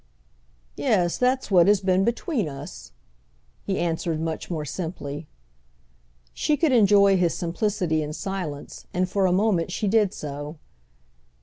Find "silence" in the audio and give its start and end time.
8.11-8.87